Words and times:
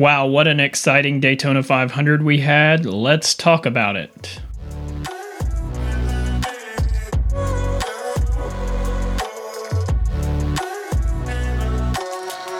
Wow, 0.00 0.28
what 0.28 0.48
an 0.48 0.60
exciting 0.60 1.20
Daytona 1.20 1.62
500 1.62 2.22
we 2.22 2.40
had. 2.40 2.86
Let's 2.86 3.34
talk 3.34 3.66
about 3.66 3.96
it. 3.96 4.40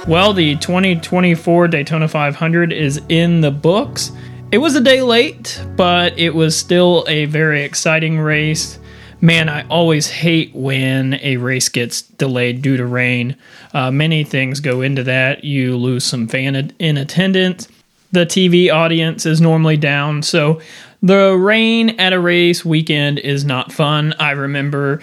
Well, 0.07 0.35
the 0.35 0.57
2024 0.57 1.69
Daytona 1.69 2.09
500 2.09 2.75
is 2.75 3.01
in 3.09 3.41
the 3.41 3.51
books. 3.51 4.13
It 4.53 4.59
was 4.59 4.77
a 4.77 4.81
day 4.83 5.01
late, 5.01 5.65
but 5.77 6.19
it 6.19 6.35
was 6.35 6.55
still 6.55 7.07
a 7.09 7.25
very 7.25 7.63
exciting 7.63 8.19
race. 8.19 8.79
Man, 9.23 9.51
I 9.51 9.67
always 9.69 10.09
hate 10.09 10.55
when 10.55 11.15
a 11.21 11.37
race 11.37 11.69
gets 11.69 12.01
delayed 12.01 12.63
due 12.63 12.79
to 12.79 12.87
rain. 12.87 13.37
Uh, 13.75 13.91
many 13.91 14.25
things 14.25 14.61
go 14.61 14.81
into 14.81 15.03
that. 15.03 15.45
You 15.45 15.77
lose 15.77 16.05
some 16.05 16.27
fan 16.27 16.73
in 16.79 16.97
attendance. 16.97 17.69
The 18.13 18.25
TV 18.25 18.73
audience 18.73 19.27
is 19.27 19.41
normally 19.41 19.77
down. 19.77 20.23
So 20.23 20.61
the 21.03 21.37
rain 21.37 21.91
at 22.01 22.15
a 22.15 22.21
race 22.21 22.65
weekend 22.65 23.19
is 23.19 23.45
not 23.45 23.73
fun. 23.73 24.15
I 24.19 24.31
remember 24.31 25.03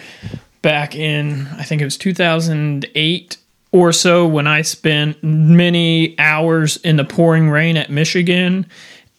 back 0.64 0.96
in, 0.96 1.48
I 1.56 1.64
think 1.64 1.82
it 1.84 1.86
was 1.86 1.98
2008 1.98 3.38
or 3.72 3.92
so 3.92 4.26
when 4.26 4.48
I 4.48 4.64
spent 4.64 5.24
many 5.24 6.18
hours 6.18 6.78
in 6.78 6.96
the 6.96 7.06
pouring 7.06 7.50
rain 7.50 7.78
at 7.78 7.92
Michigan 7.92 8.66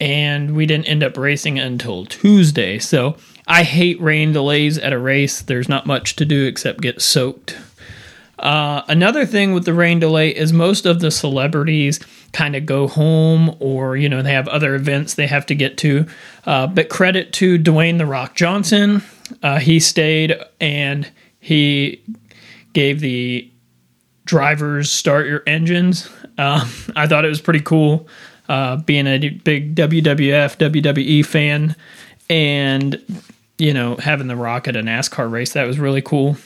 and 0.01 0.55
we 0.55 0.65
didn't 0.65 0.87
end 0.87 1.03
up 1.03 1.17
racing 1.17 1.57
until 1.57 2.05
Tuesday. 2.05 2.79
So 2.79 3.15
I 3.49 3.63
hate 3.63 3.99
rain 3.99 4.31
delays 4.31 4.77
at 4.77 4.93
a 4.93 4.99
race. 4.99 5.41
There's 5.41 5.67
not 5.67 5.87
much 5.87 6.15
to 6.17 6.25
do 6.25 6.45
except 6.45 6.81
get 6.81 7.01
soaked. 7.01 7.57
Uh, 8.37 8.83
another 8.87 9.25
thing 9.25 9.53
with 9.53 9.65
the 9.65 9.73
rain 9.73 9.99
delay 9.99 10.29
is 10.29 10.53
most 10.53 10.85
of 10.85 10.99
the 10.99 11.11
celebrities 11.11 11.99
kind 12.31 12.55
of 12.55 12.65
go 12.65 12.87
home 12.87 13.55
or, 13.59 13.97
you 13.97 14.07
know, 14.07 14.21
they 14.21 14.31
have 14.31 14.47
other 14.47 14.75
events 14.75 15.15
they 15.15 15.27
have 15.27 15.45
to 15.47 15.55
get 15.55 15.77
to. 15.77 16.05
Uh, 16.45 16.67
but 16.67 16.89
credit 16.89 17.33
to 17.33 17.57
Dwayne 17.57 17.97
The 17.97 18.05
Rock 18.05 18.35
Johnson. 18.35 19.01
Uh, 19.43 19.59
he 19.59 19.79
stayed 19.79 20.39
and 20.61 21.11
he 21.39 22.01
gave 22.73 22.99
the 22.99 23.49
drivers 24.25 24.91
start 24.91 25.25
your 25.25 25.41
engines. 25.47 26.07
Um, 26.37 26.69
I 26.95 27.07
thought 27.07 27.25
it 27.25 27.29
was 27.29 27.41
pretty 27.41 27.61
cool 27.61 28.07
uh, 28.47 28.77
being 28.77 29.07
a 29.07 29.17
big 29.17 29.75
WWF, 29.75 30.57
WWE 30.57 31.25
fan, 31.25 31.75
and 32.29 33.01
you 33.59 33.73
know 33.73 33.95
having 33.97 34.27
the 34.27 34.35
Rock 34.35 34.67
at 34.67 34.75
a 34.75 34.81
NASCAR 34.81 35.29
race. 35.29 35.53
That 35.53 35.67
was 35.67 35.79
really 35.79 36.01
cool. 36.01 36.37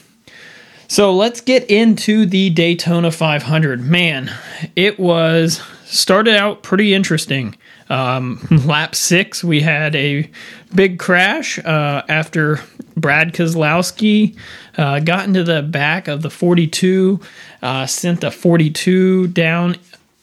So 0.88 1.14
let's 1.14 1.40
get 1.40 1.70
into 1.70 2.26
the 2.26 2.50
Daytona 2.50 3.10
500. 3.10 3.80
Man, 3.80 4.30
it 4.76 4.98
was 4.98 5.62
started 5.84 6.36
out 6.36 6.62
pretty 6.62 6.92
interesting. 6.92 7.56
Um, 7.88 8.46
lap 8.66 8.94
six, 8.94 9.42
we 9.42 9.60
had 9.60 9.94
a 9.96 10.30
big 10.74 10.98
crash 10.98 11.58
uh, 11.58 12.02
after 12.08 12.60
Brad 12.96 13.32
Keselowski 13.32 14.36
uh, 14.76 15.00
got 15.00 15.26
into 15.26 15.44
the 15.44 15.62
back 15.62 16.08
of 16.08 16.22
the 16.22 16.30
42, 16.30 17.20
uh, 17.62 17.86
sent 17.86 18.20
the 18.20 18.30
42 18.30 19.28
down 19.28 19.76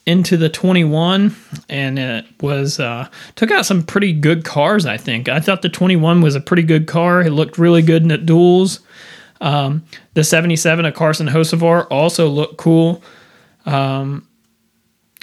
into 0.05 0.35
the 0.35 0.49
21 0.49 1.35
and 1.69 1.99
it 1.99 2.25
was 2.41 2.79
uh, 2.79 3.07
took 3.35 3.51
out 3.51 3.65
some 3.65 3.83
pretty 3.83 4.13
good 4.13 4.43
cars 4.43 4.85
i 4.85 4.97
think 4.97 5.29
i 5.29 5.39
thought 5.39 5.61
the 5.61 5.69
21 5.69 6.21
was 6.21 6.35
a 6.35 6.41
pretty 6.41 6.63
good 6.63 6.87
car 6.87 7.21
it 7.21 7.31
looked 7.31 7.57
really 7.57 7.81
good 7.81 8.01
in 8.01 8.07
the 8.07 8.17
duels 8.17 8.79
um, 9.41 9.83
the 10.13 10.23
77 10.23 10.85
of 10.85 10.93
carson 10.95 11.27
hocevar 11.27 11.87
also 11.91 12.27
looked 12.27 12.57
cool 12.57 13.03
um, 13.65 14.27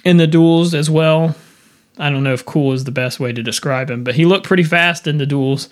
in 0.05 0.17
the 0.17 0.27
duels 0.27 0.73
as 0.73 0.89
well 0.89 1.35
I 1.99 2.09
don't 2.09 2.23
know 2.23 2.33
if 2.33 2.45
cool 2.45 2.71
is 2.71 2.85
the 2.85 2.91
best 2.91 3.19
way 3.19 3.33
to 3.33 3.43
describe 3.43 3.91
him, 3.91 4.03
but 4.03 4.15
he 4.15 4.25
looked 4.25 4.47
pretty 4.47 4.63
fast 4.63 5.05
in 5.05 5.17
the 5.17 5.25
duels. 5.25 5.69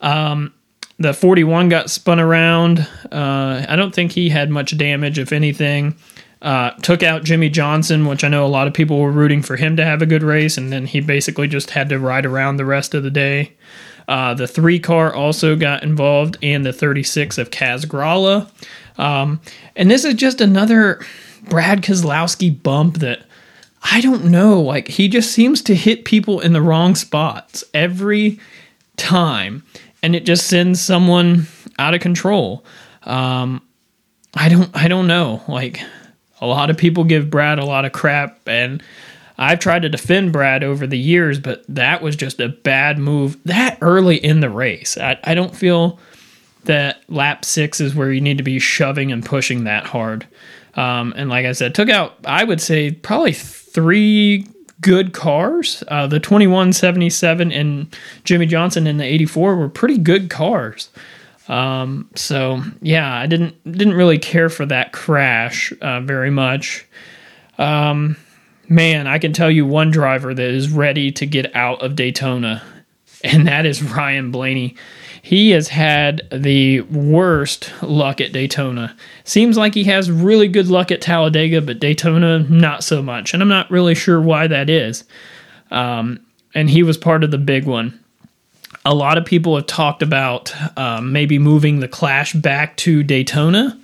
Um, 0.00 0.52
the 0.98 1.14
41 1.14 1.68
got 1.68 1.88
spun 1.88 2.18
around. 2.18 2.80
Uh, 3.10 3.64
I 3.68 3.76
don't 3.76 3.94
think 3.94 4.12
he 4.12 4.28
had 4.28 4.50
much 4.50 4.76
damage, 4.76 5.18
if 5.18 5.32
anything. 5.32 5.96
Uh, 6.42 6.70
took 6.82 7.02
out 7.02 7.22
Jimmie 7.22 7.50
Johnson, 7.50 8.06
which 8.06 8.24
I 8.24 8.28
know 8.28 8.46
a 8.46 8.48
lot 8.48 8.66
of 8.66 8.72
people 8.72 8.98
were 8.98 9.10
rooting 9.10 9.42
for 9.42 9.56
him 9.56 9.76
to 9.76 9.84
have 9.84 10.00
a 10.00 10.06
good 10.06 10.22
race, 10.22 10.56
and 10.56 10.72
then 10.72 10.86
he 10.86 11.00
basically 11.00 11.48
just 11.48 11.70
had 11.70 11.90
to 11.90 11.98
ride 11.98 12.24
around 12.24 12.56
the 12.56 12.64
rest 12.64 12.94
of 12.94 13.02
the 13.02 13.10
day. 13.10 13.52
Uh, 14.08 14.34
the 14.34 14.48
three 14.48 14.80
car 14.80 15.14
also 15.14 15.54
got 15.54 15.82
involved, 15.82 16.38
in 16.40 16.62
the 16.62 16.72
36 16.72 17.36
of 17.36 17.50
Kaz 17.50 17.84
Grala. 17.84 18.50
Um, 18.98 19.40
and 19.76 19.90
this 19.90 20.04
is 20.04 20.14
just 20.14 20.40
another 20.40 21.04
Brad 21.48 21.82
Keselowski 21.82 22.62
bump 22.62 22.98
that 22.98 23.22
I 23.82 24.00
don't 24.00 24.24
know. 24.26 24.60
Like 24.60 24.88
he 24.88 25.08
just 25.08 25.32
seems 25.32 25.62
to 25.62 25.74
hit 25.74 26.04
people 26.04 26.40
in 26.40 26.52
the 26.52 26.62
wrong 26.62 26.94
spots 26.94 27.64
every 27.72 28.38
time, 28.96 29.62
and 30.02 30.14
it 30.14 30.26
just 30.26 30.46
sends 30.46 30.80
someone 30.80 31.46
out 31.78 31.94
of 31.94 32.00
control. 32.00 32.64
Um, 33.04 33.62
I 34.34 34.48
don't. 34.48 34.70
I 34.76 34.88
don't 34.88 35.06
know. 35.06 35.42
Like 35.48 35.80
a 36.40 36.46
lot 36.46 36.70
of 36.70 36.76
people 36.76 37.04
give 37.04 37.30
Brad 37.30 37.58
a 37.58 37.64
lot 37.64 37.84
of 37.84 37.92
crap, 37.92 38.38
and 38.46 38.82
I've 39.38 39.58
tried 39.58 39.82
to 39.82 39.88
defend 39.88 40.32
Brad 40.32 40.62
over 40.62 40.86
the 40.86 40.98
years, 40.98 41.38
but 41.38 41.64
that 41.68 42.02
was 42.02 42.16
just 42.16 42.40
a 42.40 42.48
bad 42.48 42.98
move 42.98 43.42
that 43.44 43.78
early 43.80 44.16
in 44.16 44.40
the 44.40 44.50
race. 44.50 44.98
I, 44.98 45.18
I 45.24 45.34
don't 45.34 45.56
feel 45.56 45.98
that 46.64 47.02
lap 47.08 47.44
six 47.44 47.80
is 47.80 47.94
where 47.94 48.12
you 48.12 48.20
need 48.20 48.36
to 48.36 48.44
be 48.44 48.58
shoving 48.58 49.10
and 49.12 49.24
pushing 49.24 49.64
that 49.64 49.86
hard. 49.86 50.26
Um, 50.74 51.14
and 51.16 51.30
like 51.30 51.46
I 51.46 51.52
said, 51.52 51.74
took 51.74 51.88
out, 51.88 52.16
I 52.26 52.44
would 52.44 52.60
say, 52.60 52.90
probably 52.90 53.32
three 53.32 54.46
good 54.80 55.12
cars. 55.12 55.82
Uh, 55.88 56.06
the 56.06 56.20
2177 56.20 57.52
and 57.52 57.96
Jimmie 58.24 58.46
Johnson 58.46 58.86
in 58.86 58.98
the 58.98 59.04
84 59.04 59.56
were 59.56 59.68
pretty 59.68 59.98
good 59.98 60.30
cars. 60.30 60.90
Um, 61.50 62.08
so 62.14 62.62
yeah, 62.80 63.12
I 63.12 63.26
didn't 63.26 63.60
didn't 63.70 63.94
really 63.94 64.18
care 64.18 64.48
for 64.48 64.64
that 64.66 64.92
crash 64.92 65.72
uh, 65.82 66.00
very 66.00 66.30
much. 66.30 66.86
Um, 67.58 68.16
man, 68.68 69.08
I 69.08 69.18
can 69.18 69.32
tell 69.32 69.50
you 69.50 69.66
one 69.66 69.90
driver 69.90 70.32
that 70.32 70.50
is 70.50 70.70
ready 70.70 71.10
to 71.10 71.26
get 71.26 71.54
out 71.56 71.82
of 71.82 71.96
Daytona, 71.96 72.62
and 73.24 73.48
that 73.48 73.66
is 73.66 73.82
Ryan 73.82 74.30
Blaney. 74.30 74.76
He 75.22 75.50
has 75.50 75.68
had 75.68 76.22
the 76.32 76.82
worst 76.82 77.70
luck 77.82 78.20
at 78.20 78.32
Daytona. 78.32 78.96
Seems 79.24 79.58
like 79.58 79.74
he 79.74 79.84
has 79.84 80.08
really 80.08 80.48
good 80.48 80.68
luck 80.68 80.92
at 80.92 81.02
Talladega, 81.02 81.60
but 81.60 81.80
Daytona, 81.80 82.38
not 82.38 82.84
so 82.84 83.02
much. 83.02 83.34
And 83.34 83.42
I'm 83.42 83.48
not 83.48 83.70
really 83.70 83.94
sure 83.94 84.20
why 84.20 84.46
that 84.46 84.70
is. 84.70 85.04
Um, 85.70 86.20
and 86.54 86.70
he 86.70 86.82
was 86.82 86.96
part 86.96 87.22
of 87.22 87.32
the 87.32 87.38
big 87.38 87.66
one. 87.66 87.99
A 88.84 88.94
lot 88.94 89.18
of 89.18 89.24
people 89.24 89.56
have 89.56 89.66
talked 89.66 90.02
about 90.02 90.54
um, 90.78 91.12
maybe 91.12 91.38
moving 91.38 91.80
the 91.80 91.88
Clash 91.88 92.32
back 92.32 92.76
to 92.78 93.02
Daytona. 93.02 93.78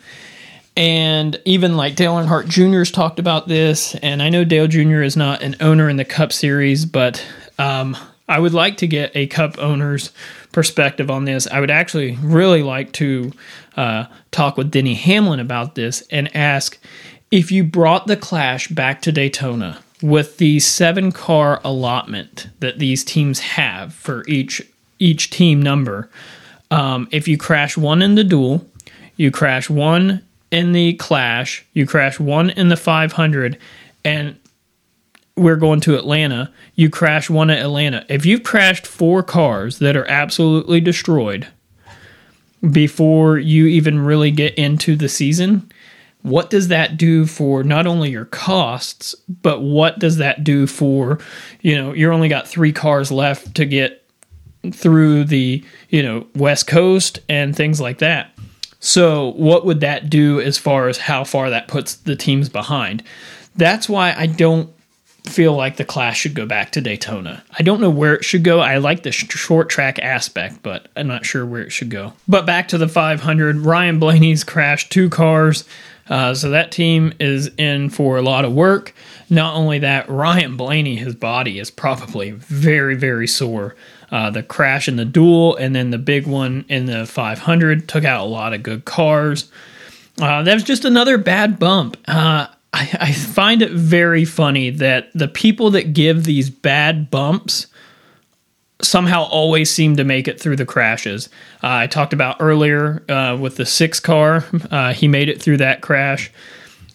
And 0.77 1.41
even 1.45 1.77
like 1.77 1.97
Dale 1.97 2.15
Earnhardt 2.15 2.49
Jr. 2.49 2.79
has 2.79 2.91
talked 2.91 3.19
about 3.19 3.49
this. 3.49 3.95
And 3.97 4.23
I 4.23 4.29
know 4.29 4.45
Dale 4.45 4.67
Jr. 4.67 5.03
is 5.03 5.17
not 5.17 5.43
an 5.43 5.57
owner 5.61 5.89
in 5.89 5.97
the 5.97 6.05
Cup 6.05 6.33
Series, 6.33 6.85
but 6.85 7.25
um, 7.59 7.97
I 8.29 8.39
would 8.39 8.55
like 8.55 8.79
to 8.79 8.87
get 8.87 9.13
a 9.15 9.27
Cup 9.27 9.59
owner's 9.59 10.13
perspective 10.53 11.11
on 11.11 11.25
this. 11.25 11.47
I 11.47 11.61
would 11.61 11.71
actually 11.71 12.19
really 12.23 12.63
like 12.63 12.93
to 12.93 13.33
uh, 13.77 14.07
talk 14.31 14.57
with 14.57 14.71
Denny 14.71 14.95
Hamlin 14.95 15.41
about 15.41 15.75
this 15.75 16.03
and 16.11 16.35
ask 16.35 16.79
if 17.31 17.51
you 17.51 17.65
brought 17.65 18.07
the 18.07 18.17
Clash 18.17 18.69
back 18.69 19.03
to 19.03 19.13
Daytona 19.13 19.79
with 20.03 20.39
the 20.39 20.61
seven 20.61 21.13
car 21.13 21.61
allotment 21.65 22.49
that 22.61 22.79
these 22.79 23.05
teams 23.05 23.41
have 23.41 23.95
for 23.95 24.25
each 24.29 24.63
each 24.99 25.31
team 25.31 25.61
number. 25.61 26.11
Um, 26.71 27.09
if 27.13 27.29
you 27.29 27.39
crash 27.39 27.77
one 27.77 28.03
in 28.03 28.15
the 28.15 28.25
duel, 28.25 28.67
you 29.17 29.31
crash 29.31 29.71
one 29.71 30.23
in 30.51 30.73
the 30.73 30.95
Clash, 30.95 31.65
you 31.73 31.87
crash 31.87 32.21
one 32.21 32.51
in 32.51 32.69
the 32.69 32.77
500, 32.77 33.59
and 34.05 34.37
we're 35.37 35.57
going 35.57 35.81
to 35.81 35.97
Atlanta, 35.97 36.53
you 36.75 36.89
crash 36.89 37.29
one 37.29 37.51
at 37.51 37.59
Atlanta. 37.59 38.05
If 38.09 38.25
you've 38.25 38.43
crashed 38.43 38.87
four 38.87 39.23
cars 39.23 39.79
that 39.81 39.97
are 39.97 40.09
absolutely 40.09 40.81
destroyed 40.81 41.47
before 42.71 43.39
you 43.39 43.67
even 43.67 44.01
really 44.01 44.31
get 44.31 44.55
into 44.55 44.97
the 44.97 45.09
season, 45.09 45.71
what 46.23 46.51
does 46.51 46.69
that 46.69 46.97
do 46.97 47.27
for 47.27 47.63
not 47.63 47.87
only 47.87 48.11
your 48.11 48.25
costs, 48.25 49.15
but 49.29 49.61
what 49.61 49.99
does 49.99 50.17
that 50.17 50.43
do 50.43 50.67
for, 50.67 51.21
you 51.61 51.77
know, 51.77 51.93
you're 51.93 52.13
only 52.13 52.29
got 52.29 52.49
three 52.49 52.73
cars 52.73 53.13
left 53.13 53.55
to 53.57 53.65
get 53.65 54.06
through 54.73 55.25
the, 55.25 55.65
you 55.89 56.03
know, 56.03 56.27
West 56.35 56.67
Coast 56.67 57.21
and 57.29 57.55
things 57.55 57.81
like 57.81 57.99
that. 57.99 58.31
So, 58.81 59.33
what 59.33 59.65
would 59.65 59.81
that 59.81 60.11
do 60.11 60.41
as 60.41 60.59
far 60.59 60.89
as 60.89 60.99
how 60.99 61.25
far 61.25 61.51
that 61.51 61.69
puts 61.69 61.95
the 61.95 62.17
teams 62.17 62.49
behind? 62.49 63.03
That's 63.57 63.89
why 63.89 64.15
I 64.15 64.27
don't 64.27 64.71
feel 65.29 65.55
like 65.55 65.77
the 65.77 65.85
Clash 65.85 66.21
should 66.21 66.35
go 66.35 66.47
back 66.47 66.73
to 66.73 66.81
Daytona. 66.81 67.43
I 67.59 67.63
don't 67.63 67.81
know 67.81 67.91
where 67.91 68.15
it 68.15 68.25
should 68.25 68.45
go. 68.45 68.61
I 68.61 68.79
like 68.79 69.03
the 69.03 69.13
sh- 69.13 69.29
short 69.31 69.69
track 69.69 69.99
aspect, 69.99 70.63
but 70.63 70.89
I'm 70.97 71.09
not 71.09 71.27
sure 71.27 71.45
where 71.45 71.63
it 71.63 71.73
should 71.73 71.91
go. 71.91 72.13
But 72.29 72.47
back 72.47 72.69
to 72.69 72.79
the 72.79 72.89
500, 72.89 73.57
Ryan 73.59 73.99
Blaney's 73.99 74.45
crashed 74.45 74.93
two 74.93 75.11
cars. 75.11 75.65
Uh, 76.09 76.35
so 76.35 76.51
that 76.51 76.71
team 76.71 77.13
is 77.19 77.51
in 77.59 77.91
for 77.91 78.17
a 78.17 78.23
lot 78.23 78.45
of 78.45 78.53
work. 78.53 78.95
Not 79.29 79.57
only 79.57 79.81
that, 79.81 80.09
Ryan 80.09 80.57
Blaney, 80.57 80.97
his 80.97 81.17
body 81.17 81.59
is 81.59 81.71
probably 81.71 82.31
very, 82.31 82.95
very 82.95 83.27
sore. 83.27 83.75
Uh, 84.11 84.31
the 84.31 84.43
crash 84.43 84.87
in 84.87 84.97
the 84.97 85.05
duel 85.05 85.57
and 85.57 85.75
then 85.75 85.91
the 85.91 85.99
big 85.99 86.27
one 86.27 86.65
in 86.69 86.87
the 86.87 87.07
500 87.07 87.89
took 87.89 88.05
out 88.05 88.21
a 88.21 88.29
lot 88.29 88.53
of 88.53 88.63
good 88.63 88.85
cars. 88.85 89.51
Uh, 90.21 90.43
that 90.43 90.55
was 90.55 90.63
just 90.63 90.85
another 90.85 91.19
bad 91.19 91.59
bump. 91.59 91.97
Uh, 92.07 92.47
I, 92.73 92.91
I 93.01 93.13
find 93.13 93.63
it 93.63 93.73
very 93.73 94.25
funny 94.25 94.71
that 94.71 95.11
the 95.15 95.29
people 95.29 95.71
that 95.71 95.93
give 95.93 96.25
these 96.25 96.51
bad 96.51 97.11
bumps 97.11 97.67
somehow 98.83 99.23
always 99.25 99.71
seem 99.71 99.97
to 99.97 100.05
make 100.05 100.29
it 100.29 100.41
through 100.41 100.57
the 100.57 100.67
crashes. 100.67 101.29
Uh, 101.63 101.69
I 101.69 101.87
talked 101.87 102.13
about 102.13 102.37
earlier 102.41 103.03
uh, 103.09 103.37
with 103.41 103.57
the 103.57 103.67
six 103.67 104.01
car, 104.01 104.45
uh, 104.71 104.93
he 104.93 105.09
made 105.09 105.29
it 105.29 105.41
through 105.41 105.59
that 105.59 105.81
crash. 105.81 106.31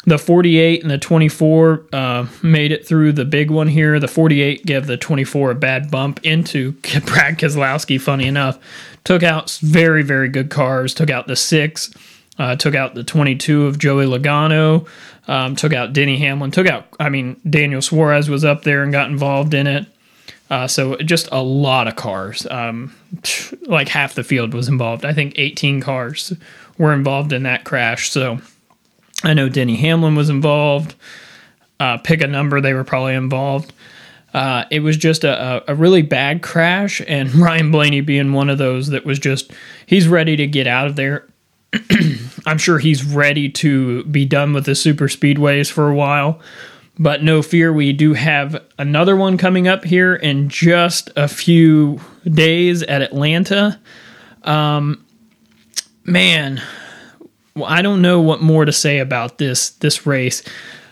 The 0.05 0.17
48 0.17 0.81
and 0.81 0.89
the 0.89 0.97
24 0.97 1.85
uh, 1.93 2.27
made 2.41 2.71
it 2.71 2.87
through 2.87 3.13
the 3.13 3.25
big 3.25 3.51
one 3.51 3.67
here. 3.67 3.99
The 3.99 4.07
48 4.07 4.65
gave 4.65 4.87
the 4.87 4.97
24 4.97 5.51
a 5.51 5.55
bad 5.55 5.91
bump 5.91 6.19
into 6.23 6.71
Brad 7.05 7.37
Keselowski, 7.37 8.01
funny 8.01 8.25
enough. 8.25 8.57
Took 9.03 9.21
out 9.21 9.51
very, 9.61 10.01
very 10.01 10.27
good 10.27 10.49
cars, 10.49 10.93
took 10.93 11.09
out 11.09 11.27
the 11.27 11.35
six. 11.35 11.93
Uh, 12.39 12.55
took 12.55 12.73
out 12.73 12.95
the 12.95 13.03
22 13.03 13.67
of 13.67 13.77
Joey 13.77 14.05
Logano, 14.05 14.87
um, 15.27 15.55
took 15.55 15.73
out 15.73 15.93
Denny 15.93 16.17
Hamlin, 16.17 16.49
took 16.49 16.65
out, 16.65 16.87
I 16.99 17.09
mean, 17.09 17.39
Daniel 17.47 17.83
Suarez 17.83 18.29
was 18.29 18.43
up 18.43 18.63
there 18.63 18.81
and 18.81 18.91
got 18.91 19.11
involved 19.11 19.53
in 19.53 19.67
it. 19.67 19.85
Uh, 20.49 20.67
so 20.67 20.95
just 20.97 21.29
a 21.31 21.43
lot 21.43 21.87
of 21.87 21.95
cars. 21.95 22.47
Um, 22.49 22.95
like 23.67 23.89
half 23.89 24.15
the 24.15 24.23
field 24.23 24.53
was 24.53 24.69
involved. 24.69 25.05
I 25.05 25.13
think 25.13 25.33
18 25.37 25.81
cars 25.81 26.33
were 26.77 26.93
involved 26.93 27.31
in 27.31 27.43
that 27.43 27.63
crash. 27.63 28.09
So 28.09 28.39
I 29.23 29.33
know 29.33 29.49
Denny 29.49 29.75
Hamlin 29.75 30.15
was 30.15 30.29
involved. 30.29 30.95
Uh, 31.79 31.97
pick 31.97 32.21
a 32.21 32.27
number, 32.27 32.61
they 32.61 32.73
were 32.73 32.83
probably 32.83 33.15
involved. 33.15 33.73
Uh, 34.33 34.65
it 34.71 34.79
was 34.79 34.97
just 34.97 35.23
a, 35.23 35.63
a 35.69 35.75
really 35.75 36.01
bad 36.01 36.41
crash, 36.41 37.01
and 37.07 37.33
Ryan 37.35 37.71
Blaney 37.71 38.01
being 38.01 38.33
one 38.33 38.49
of 38.49 38.57
those 38.57 38.87
that 38.87 39.05
was 39.05 39.19
just, 39.19 39.51
he's 39.85 40.07
ready 40.07 40.35
to 40.35 40.47
get 40.47 40.67
out 40.67 40.87
of 40.87 40.95
there. 40.95 41.27
I'm 42.45 42.57
sure 42.57 42.79
he's 42.79 43.03
ready 43.03 43.49
to 43.49 44.03
be 44.05 44.25
done 44.25 44.53
with 44.53 44.65
the 44.65 44.75
super 44.75 45.07
speedways 45.07 45.71
for 45.71 45.89
a 45.89 45.95
while. 45.95 46.39
But 46.99 47.23
no 47.23 47.41
fear, 47.41 47.71
we 47.73 47.93
do 47.93 48.13
have 48.13 48.63
another 48.77 49.15
one 49.15 49.37
coming 49.37 49.67
up 49.67 49.83
here 49.83 50.13
in 50.13 50.49
just 50.49 51.09
a 51.15 51.27
few 51.27 51.99
days 52.25 52.83
at 52.83 53.01
Atlanta. 53.01 53.79
Um, 54.43 55.05
man, 56.03 56.61
well, 57.61 57.69
I 57.69 57.81
don't 57.81 58.01
know 58.01 58.21
what 58.21 58.41
more 58.41 58.65
to 58.65 58.71
say 58.71 58.99
about 58.99 59.37
this 59.37 59.71
this 59.71 60.05
race. 60.05 60.43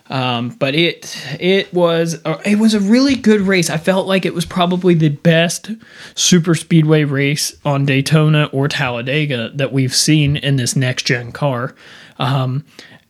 Um, 0.10 0.50
but 0.50 0.74
it 0.74 1.16
it 1.40 1.72
was 1.72 2.20
uh, 2.26 2.42
it 2.44 2.58
was 2.58 2.74
a 2.74 2.80
really 2.80 3.16
good 3.16 3.42
race. 3.42 3.70
I 3.70 3.78
felt 3.78 4.08
like 4.08 4.26
it 4.26 4.34
was 4.34 4.46
probably 4.46 4.96
the 4.96 5.10
best 5.10 5.70
super 6.16 6.56
speedway 6.56 7.04
race 7.04 7.56
on 7.64 7.86
Daytona 7.86 8.50
or 8.52 8.68
Talladega 8.68 9.52
that 9.54 9.72
we've 9.72 9.94
seen 9.94 10.36
in 10.36 10.56
this 10.56 10.76
next 10.76 11.04
gen 11.04 11.32
car. 11.32 11.76
Um, 12.18 12.66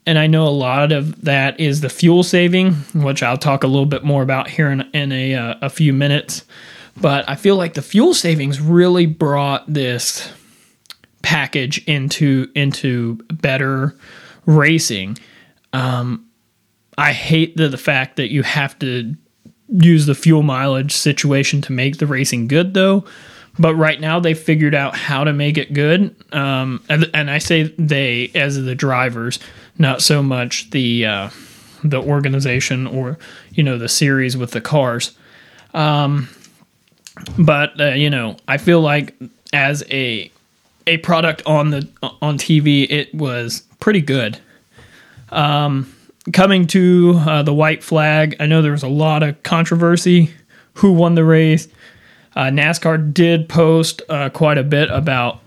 and 0.06 0.18
I 0.20 0.28
know 0.28 0.46
a 0.46 0.50
lot 0.50 0.92
of 0.92 1.22
that 1.24 1.60
is 1.60 1.82
the 1.82 1.90
fuel 1.90 2.24
saving, 2.24 2.74
which 2.94 3.24
I'll 3.24 3.38
talk 3.38 3.64
a 3.64 3.68
little 3.68 3.86
bit 3.86 4.04
more 4.04 4.24
about 4.24 4.50
here 4.50 4.70
in, 4.70 4.82
in 4.94 5.12
a, 5.12 5.36
uh, 5.36 5.56
a 5.62 5.70
few 5.70 5.94
minutes. 5.94 6.46
But 7.00 7.30
I 7.30 7.36
feel 7.36 7.56
like 7.56 7.76
the 7.76 7.82
fuel 7.82 8.14
savings 8.14 8.60
really 8.60 9.06
brought 9.06 9.72
this 9.72 10.34
package 11.22 11.84
into 11.86 12.50
into 12.56 13.16
better 13.32 13.96
racing. 14.46 15.18
Um, 15.74 16.26
I 16.98 17.14
hate 17.14 17.56
the, 17.56 17.70
the 17.70 17.78
fact 17.78 18.18
that 18.18 18.32
you 18.32 18.44
have 18.44 18.78
to 18.80 19.16
use 19.70 20.06
the 20.06 20.16
fuel 20.16 20.44
mileage 20.44 20.92
situation 20.92 21.62
to 21.62 21.72
make 21.72 21.98
the 21.98 22.08
racing 22.08 22.48
good, 22.48 22.74
though. 22.74 23.06
But 23.58 23.76
right 23.76 24.00
now, 24.00 24.20
they 24.20 24.34
figured 24.34 24.74
out 24.74 24.96
how 24.96 25.24
to 25.24 25.34
make 25.34 25.58
it 25.58 25.74
good. 25.74 26.16
Um, 26.34 26.84
and, 26.90 27.10
and, 27.14 27.30
I 27.30 27.40
say 27.40 27.64
they 27.78 28.32
as 28.34 28.62
the 28.62 28.76
drivers, 28.76 29.40
not 29.78 30.02
so 30.02 30.24
much 30.24 30.70
the 30.70 31.06
uh, 31.06 31.30
the 31.84 32.02
organization 32.02 32.88
or 32.88 33.18
you 33.54 33.64
know 33.64 33.78
the 33.78 33.90
series 33.90 34.38
with 34.38 34.52
the 34.52 34.62
cars. 34.62 35.12
Um, 35.74 36.30
but 37.38 37.80
uh, 37.80 37.90
you 37.90 38.10
know, 38.10 38.38
I 38.48 38.58
feel 38.58 38.82
like 38.82 39.14
as 39.52 39.84
a 39.90 40.32
a 40.90 40.98
product 40.98 41.42
on 41.46 41.70
the 41.70 41.88
on 42.22 42.38
TV, 42.38 42.90
it 42.90 43.14
was 43.14 43.64
pretty 43.80 44.02
good. 44.02 44.40
Um, 45.30 45.94
coming 46.34 46.68
to 46.68 47.14
uh, 47.18 47.44
the 47.44 47.54
white 47.54 47.84
flag, 47.84 48.36
I 48.40 48.48
know 48.48 48.62
there 48.62 48.72
was 48.72 48.84
a 48.84 48.90
lot 48.90 49.24
of 49.24 49.42
controversy 49.44 50.34
who 50.74 50.92
won 50.92 51.16
the 51.16 51.24
race. 51.24 51.68
Uh, 52.36 52.46
NASCAR 52.46 53.14
did 53.14 53.48
post 53.48 54.02
uh, 54.10 54.30
quite 54.30 54.58
a 54.58 54.64
bit 54.64 54.90
about 54.90 55.40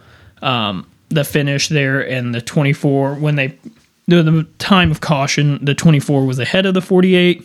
um, 0.42 0.88
the 1.08 1.24
finish 1.24 1.68
there 1.68 2.00
and 2.00 2.34
the 2.34 2.40
24 2.40 3.14
when 3.16 3.36
they 3.36 3.58
the, 4.06 4.46
time 4.58 4.90
of 4.90 5.00
caution. 5.00 5.64
The 5.64 5.74
24 5.74 6.24
was 6.24 6.38
ahead 6.38 6.66
of 6.66 6.74
the 6.74 6.82
48. 6.82 7.42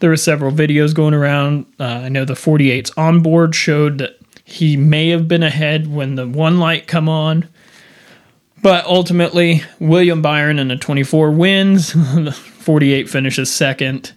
There 0.00 0.10
were 0.10 0.16
several 0.16 0.52
videos 0.52 0.94
going 0.94 1.14
around. 1.14 1.66
Uh, 1.80 1.84
I 1.84 2.08
know 2.08 2.24
the 2.24 2.34
48's 2.34 2.92
onboard 2.96 3.54
showed 3.54 3.98
that 3.98 4.17
he 4.48 4.76
may 4.76 5.10
have 5.10 5.28
been 5.28 5.42
ahead 5.42 5.86
when 5.92 6.14
the 6.14 6.26
one 6.26 6.58
light 6.58 6.86
come 6.86 7.08
on 7.08 7.48
but 8.62 8.84
ultimately, 8.86 9.62
William 9.78 10.22
Byron 10.22 10.58
in 10.58 10.70
a 10.70 10.76
24 10.76 11.30
wins. 11.30 11.92
48 12.38 13.08
finishes 13.08 13.52
second. 13.52 14.12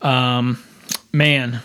Um, 0.00 0.62
man, 1.12 1.60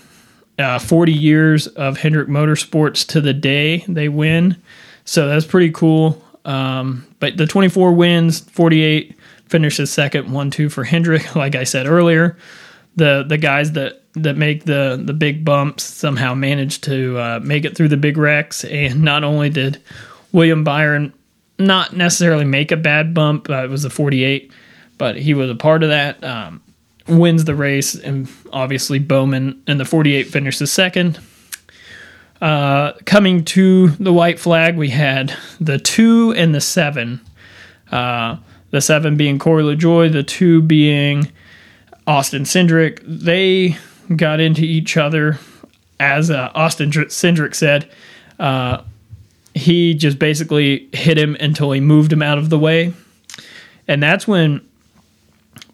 uh, 0.57 0.79
40 0.79 1.13
years 1.13 1.67
of 1.67 1.97
Hendrick 1.97 2.27
Motorsports 2.27 3.05
to 3.07 3.21
the 3.21 3.33
day 3.33 3.83
they 3.87 4.09
win. 4.09 4.61
So 5.05 5.27
that's 5.27 5.45
pretty 5.45 5.71
cool. 5.71 6.23
Um, 6.43 7.07
but 7.19 7.37
the 7.37 7.45
24 7.45 7.93
wins, 7.93 8.39
48 8.39 9.15
finishes 9.47 9.91
second, 9.91 10.31
1 10.31 10.51
2 10.51 10.69
for 10.69 10.83
Hendrick. 10.83 11.27
Like 11.35 11.55
I 11.55 11.63
said 11.63 11.87
earlier, 11.87 12.37
the, 12.95 13.23
the 13.27 13.37
guys 13.37 13.73
that, 13.73 14.01
that 14.23 14.37
make 14.37 14.65
the, 14.65 15.01
the 15.03 15.13
big 15.13 15.43
bumps 15.45 15.83
somehow 15.83 16.33
managed 16.33 16.83
to 16.85 17.17
uh, 17.17 17.39
make 17.41 17.65
it 17.65 17.75
through 17.75 17.89
the 17.89 17.97
big 17.97 18.17
wrecks. 18.17 18.63
And 18.65 19.03
not 19.03 19.23
only 19.23 19.49
did 19.49 19.81
William 20.31 20.63
Byron 20.63 21.13
not 21.59 21.95
necessarily 21.95 22.45
make 22.45 22.71
a 22.71 22.77
bad 22.77 23.13
bump. 23.13 23.49
Uh, 23.49 23.63
it 23.63 23.69
was 23.69 23.85
a 23.85 23.89
48, 23.89 24.51
but 24.97 25.15
he 25.15 25.33
was 25.33 25.49
a 25.49 25.55
part 25.55 25.83
of 25.83 25.89
that. 25.89 26.23
Um, 26.23 26.61
wins 27.07 27.45
the 27.45 27.55
race, 27.55 27.95
and 27.95 28.29
obviously 28.51 28.99
Bowman 28.99 29.61
in 29.67 29.77
the 29.77 29.85
48 29.85 30.27
finishes 30.27 30.71
second. 30.71 31.19
Uh, 32.41 32.93
coming 33.05 33.43
to 33.45 33.89
the 33.91 34.13
white 34.13 34.39
flag, 34.39 34.77
we 34.77 34.89
had 34.89 35.33
the 35.59 35.79
two 35.79 36.33
and 36.33 36.53
the 36.53 36.61
seven. 36.61 37.21
Uh, 37.91 38.37
the 38.69 38.81
seven 38.81 39.15
being 39.15 39.39
Corey 39.39 39.63
LaJoie, 39.63 40.11
the 40.11 40.23
two 40.23 40.61
being 40.61 41.31
Austin 42.05 42.43
Cindric. 42.43 42.99
They 43.03 43.77
got 44.15 44.39
into 44.39 44.63
each 44.63 44.97
other, 44.97 45.39
as 45.99 46.29
uh, 46.31 46.51
Austin 46.55 46.91
Cindric 46.91 47.55
said. 47.55 47.89
Uh, 48.39 48.83
he 49.53 49.93
just 49.95 50.19
basically 50.19 50.87
hit 50.93 51.17
him 51.17 51.35
until 51.39 51.71
he 51.71 51.79
moved 51.79 52.13
him 52.13 52.21
out 52.21 52.37
of 52.37 52.49
the 52.49 52.59
way. 52.59 52.93
And 53.87 54.03
that's 54.03 54.27
when 54.27 54.61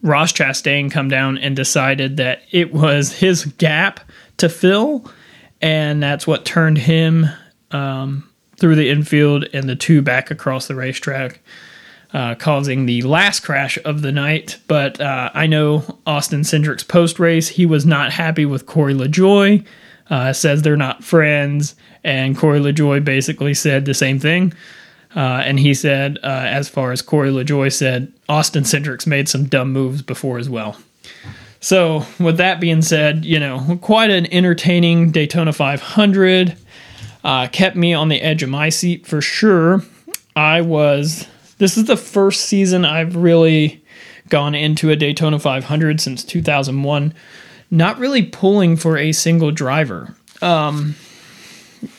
Ross 0.02 0.32
Chastain 0.32 0.90
come 0.90 1.08
down 1.08 1.38
and 1.38 1.54
decided 1.56 2.16
that 2.16 2.42
it 2.50 2.72
was 2.72 3.12
his 3.12 3.44
gap 3.44 4.00
to 4.36 4.48
fill, 4.48 5.10
and 5.60 6.02
that's 6.02 6.26
what 6.26 6.44
turned 6.44 6.78
him 6.78 7.26
um, 7.70 8.28
through 8.56 8.76
the 8.76 8.90
infield 8.90 9.44
and 9.52 9.68
the 9.68 9.76
two 9.76 10.02
back 10.02 10.30
across 10.30 10.66
the 10.66 10.74
racetrack, 10.74 11.40
uh, 12.14 12.34
causing 12.36 12.86
the 12.86 13.02
last 13.02 13.40
crash 13.40 13.76
of 13.84 14.00
the 14.00 14.12
night. 14.12 14.56
But 14.66 15.00
uh, 15.00 15.30
I 15.34 15.46
know 15.46 15.98
Austin 16.06 16.44
Cindric's 16.44 16.84
post 16.84 17.18
race, 17.18 17.48
he 17.48 17.66
was 17.66 17.84
not 17.84 18.12
happy 18.12 18.46
with 18.46 18.64
Corey 18.64 18.94
LaJoie. 18.94 19.66
Uh, 20.08 20.32
says 20.32 20.62
they're 20.62 20.76
not 20.76 21.02
friends 21.02 21.74
and 22.04 22.36
Corey 22.36 22.60
LaJoie 22.60 23.02
basically 23.02 23.54
said 23.54 23.86
the 23.86 23.94
same 23.94 24.18
thing. 24.20 24.52
Uh, 25.16 25.42
and 25.44 25.58
he 25.58 25.74
said, 25.74 26.18
uh, 26.22 26.26
as 26.26 26.68
far 26.68 26.92
as 26.92 27.00
Corey 27.00 27.30
LaJoie 27.30 27.72
said, 27.72 28.12
Austin 28.28 28.64
Cindric's 28.64 29.06
made 29.06 29.28
some 29.28 29.46
dumb 29.46 29.72
moves 29.72 30.02
before 30.02 30.38
as 30.38 30.50
well. 30.50 30.76
So, 31.60 32.04
with 32.20 32.36
that 32.36 32.60
being 32.60 32.82
said, 32.82 33.24
you 33.24 33.40
know, 33.40 33.78
quite 33.80 34.10
an 34.10 34.30
entertaining 34.32 35.12
Daytona 35.12 35.52
500. 35.52 36.56
Uh, 37.22 37.48
kept 37.48 37.74
me 37.74 37.94
on 37.94 38.10
the 38.10 38.20
edge 38.20 38.42
of 38.42 38.50
my 38.50 38.68
seat 38.68 39.06
for 39.06 39.22
sure. 39.22 39.82
I 40.36 40.60
was, 40.60 41.26
this 41.58 41.76
is 41.76 41.84
the 41.84 41.96
first 41.96 42.42
season 42.42 42.84
I've 42.84 43.16
really 43.16 43.82
gone 44.28 44.54
into 44.54 44.90
a 44.90 44.96
Daytona 44.96 45.38
500 45.38 46.00
since 46.00 46.24
2001, 46.24 47.14
not 47.70 47.98
really 47.98 48.22
pulling 48.22 48.76
for 48.76 48.96
a 48.96 49.12
single 49.12 49.50
driver. 49.50 50.14
Um, 50.42 50.94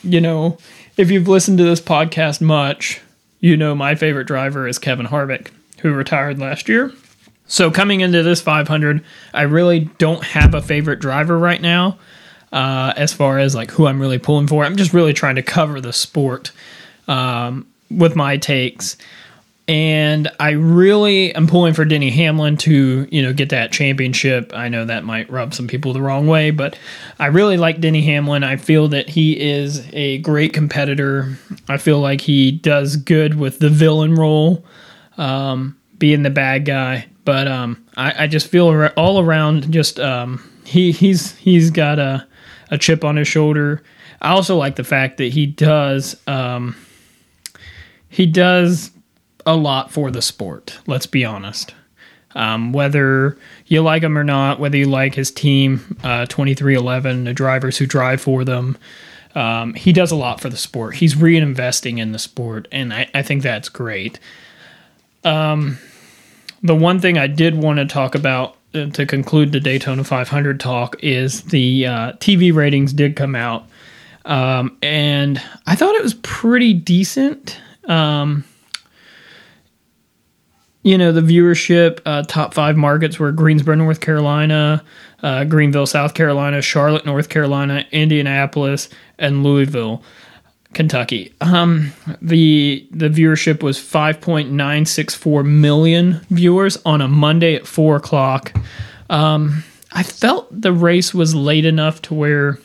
you 0.02 0.20
know, 0.20 0.58
if 0.96 1.10
you've 1.10 1.28
listened 1.28 1.58
to 1.58 1.64
this 1.64 1.80
podcast 1.80 2.40
much, 2.40 3.00
you 3.40 3.56
know 3.56 3.74
my 3.74 3.94
favorite 3.94 4.26
driver 4.26 4.66
is 4.66 4.78
Kevin 4.78 5.06
Harvick, 5.06 5.48
who 5.80 5.92
retired 5.92 6.38
last 6.38 6.68
year. 6.68 6.92
So 7.46 7.70
coming 7.70 8.00
into 8.00 8.22
this 8.22 8.40
500, 8.40 9.04
I 9.32 9.42
really 9.42 9.80
don't 9.98 10.24
have 10.24 10.54
a 10.54 10.62
favorite 10.62 10.98
driver 10.98 11.38
right 11.38 11.60
now. 11.60 11.98
Uh, 12.52 12.92
as 12.96 13.12
far 13.12 13.38
as 13.38 13.54
like 13.54 13.70
who 13.72 13.86
I'm 13.86 14.00
really 14.00 14.18
pulling 14.18 14.46
for, 14.46 14.64
I'm 14.64 14.76
just 14.76 14.92
really 14.92 15.12
trying 15.12 15.34
to 15.36 15.42
cover 15.42 15.80
the 15.80 15.92
sport 15.92 16.52
um, 17.06 17.66
with 17.90 18.16
my 18.16 18.36
takes 18.36 18.96
and 19.68 20.30
I 20.38 20.50
really 20.50 21.34
am 21.34 21.48
pulling 21.48 21.74
for 21.74 21.84
Denny 21.84 22.10
Hamlin 22.10 22.56
to 22.58 23.08
you 23.10 23.22
know 23.22 23.32
get 23.32 23.50
that 23.50 23.72
championship. 23.72 24.52
I 24.54 24.68
know 24.68 24.84
that 24.84 25.04
might 25.04 25.30
rub 25.30 25.54
some 25.54 25.66
people 25.66 25.92
the 25.92 26.02
wrong 26.02 26.26
way, 26.26 26.52
but 26.52 26.78
I 27.18 27.26
really 27.26 27.56
like 27.56 27.80
Denny 27.80 28.02
Hamlin. 28.02 28.44
I 28.44 28.56
feel 28.56 28.88
that 28.88 29.08
he 29.08 29.38
is 29.38 29.86
a 29.92 30.18
great 30.18 30.52
competitor. 30.52 31.36
I 31.68 31.78
feel 31.78 31.98
like 32.00 32.20
he 32.20 32.52
does 32.52 32.96
good 32.96 33.34
with 33.34 33.58
the 33.58 33.70
villain 33.70 34.14
role, 34.14 34.64
um, 35.18 35.76
being 35.98 36.22
the 36.22 36.30
bad 36.30 36.64
guy. 36.64 37.06
But 37.24 37.48
um, 37.48 37.84
I, 37.96 38.24
I, 38.24 38.26
just 38.28 38.46
feel 38.46 38.88
all 38.96 39.18
around 39.18 39.72
just 39.72 39.98
um, 39.98 40.48
he 40.64 40.92
he's 40.92 41.34
he's 41.36 41.70
got 41.72 41.98
a 41.98 42.24
a 42.70 42.78
chip 42.78 43.02
on 43.02 43.16
his 43.16 43.26
shoulder. 43.26 43.82
I 44.22 44.30
also 44.30 44.56
like 44.56 44.76
the 44.76 44.84
fact 44.84 45.16
that 45.16 45.32
he 45.32 45.44
does 45.44 46.16
um, 46.28 46.76
he 48.08 48.26
does 48.26 48.92
a 49.46 49.56
lot 49.56 49.90
for 49.90 50.10
the 50.10 50.20
sport. 50.20 50.78
Let's 50.86 51.06
be 51.06 51.24
honest. 51.24 51.74
Um, 52.34 52.72
whether 52.72 53.38
you 53.66 53.80
like 53.80 54.02
him 54.02 54.18
or 54.18 54.24
not, 54.24 54.60
whether 54.60 54.76
you 54.76 54.86
like 54.86 55.14
his 55.14 55.30
team, 55.30 55.96
uh, 56.04 56.26
2311, 56.26 57.24
the 57.24 57.32
drivers 57.32 57.78
who 57.78 57.86
drive 57.86 58.20
for 58.20 58.44
them, 58.44 58.76
um, 59.34 59.72
he 59.74 59.92
does 59.92 60.10
a 60.10 60.16
lot 60.16 60.40
for 60.40 60.50
the 60.50 60.56
sport. 60.56 60.96
He's 60.96 61.14
reinvesting 61.14 61.98
in 61.98 62.12
the 62.12 62.18
sport, 62.18 62.68
and 62.70 62.92
I, 62.92 63.08
I 63.14 63.22
think 63.22 63.42
that's 63.42 63.70
great. 63.70 64.20
Um, 65.24 65.78
the 66.62 66.74
one 66.74 67.00
thing 67.00 67.16
I 67.16 67.26
did 67.26 67.54
want 67.54 67.78
to 67.78 67.86
talk 67.86 68.14
about 68.14 68.56
uh, 68.74 68.86
to 68.86 69.06
conclude 69.06 69.52
the 69.52 69.60
Daytona 69.60 70.04
500 70.04 70.60
talk 70.60 70.96
is 71.02 71.42
the 71.42 71.86
uh, 71.86 72.12
TV 72.14 72.52
ratings 72.54 72.92
did 72.92 73.16
come 73.16 73.34
out, 73.34 73.66
um, 74.26 74.76
and 74.82 75.40
I 75.66 75.74
thought 75.74 75.94
it 75.94 76.02
was 76.02 76.14
pretty 76.14 76.74
decent. 76.74 77.58
Um, 77.84 78.44
you 80.86 80.96
know 80.96 81.10
the 81.10 81.20
viewership 81.20 82.00
uh, 82.06 82.22
top 82.22 82.54
five 82.54 82.76
markets 82.76 83.18
were 83.18 83.32
greensboro 83.32 83.74
north 83.74 84.00
carolina 84.00 84.84
uh, 85.22 85.42
greenville 85.42 85.86
south 85.86 86.14
carolina 86.14 86.62
charlotte 86.62 87.04
north 87.04 87.28
carolina 87.28 87.84
indianapolis 87.90 88.88
and 89.18 89.42
louisville 89.42 90.00
kentucky. 90.74 91.32
Um, 91.40 91.92
the 92.22 92.86
the 92.90 93.08
viewership 93.08 93.62
was 93.62 93.78
5.964 93.78 95.44
million 95.44 96.20
viewers 96.30 96.76
on 96.84 97.00
a 97.00 97.08
monday 97.08 97.54
at 97.54 97.66
4 97.66 97.96
o'clock. 97.96 98.52
Um, 99.10 99.64
i 99.92 100.02
felt 100.04 100.48
the 100.50 100.72
race 100.72 101.12
was 101.12 101.34
late 101.34 101.64
enough 101.64 102.00
to 102.02 102.14
where 102.14 102.58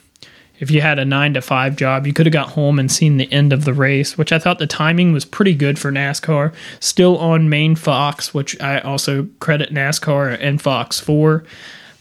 if 0.62 0.70
you 0.70 0.80
had 0.80 1.00
a 1.00 1.06
nine 1.06 1.34
to 1.34 1.42
five 1.42 1.76
job, 1.76 2.06
you 2.06 2.14
could 2.14 2.28
have 2.28 2.32
got 2.32 2.50
home 2.50 2.78
and 2.78 2.90
seen 2.90 3.18
the 3.18 3.30
end 3.34 3.52
of 3.52 3.66
the 3.66 3.74
race, 3.74 4.16
which 4.16 4.32
I 4.32 4.38
thought 4.38 4.60
the 4.60 4.68
timing 4.68 5.12
was 5.12 5.26
pretty 5.26 5.56
good 5.56 5.80
for 5.80 5.92
NASCAR. 5.92 6.54
Still 6.80 7.18
on 7.18 7.50
main 7.50 7.76
Fox, 7.76 8.32
which 8.32 8.62
I 8.62 8.80
also 8.80 9.28
credit 9.40 9.74
NASCAR 9.74 10.38
and 10.40 10.62
Fox 10.62 11.00
for. 11.00 11.44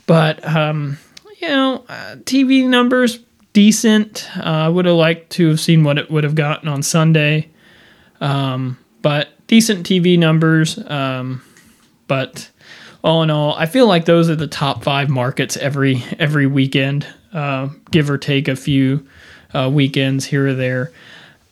But, 0.06 0.46
um, 0.46 0.98
you 1.40 1.48
know, 1.48 1.86
uh, 1.88 2.16
TV 2.24 2.68
numbers 2.68 3.20
decent. 3.54 4.28
Uh, 4.36 4.42
I 4.42 4.68
would 4.68 4.84
have 4.84 4.94
liked 4.94 5.30
to 5.30 5.48
have 5.48 5.60
seen 5.60 5.82
what 5.82 5.96
it 5.96 6.10
would 6.10 6.24
have 6.24 6.34
gotten 6.34 6.68
on 6.68 6.82
Sunday. 6.82 7.48
Um, 8.20 8.76
but 9.00 9.30
decent 9.46 9.86
TV 9.86 10.18
numbers. 10.18 10.78
Um, 10.86 11.42
but 12.08 12.50
all 13.02 13.22
in 13.22 13.30
all, 13.30 13.54
I 13.54 13.64
feel 13.64 13.86
like 13.86 14.04
those 14.04 14.28
are 14.28 14.36
the 14.36 14.46
top 14.46 14.84
five 14.84 15.08
markets 15.08 15.56
every 15.56 16.04
every 16.18 16.46
weekend 16.46 17.06
uh, 17.32 17.68
give 17.90 18.10
or 18.10 18.18
take 18.18 18.48
a 18.48 18.56
few 18.56 19.06
uh, 19.54 19.70
weekends 19.72 20.24
here 20.24 20.48
or 20.48 20.54
there. 20.54 20.92